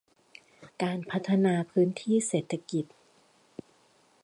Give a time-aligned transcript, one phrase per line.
[0.83, 2.85] การพัฒนาพื้นที่เศรษฐกิจ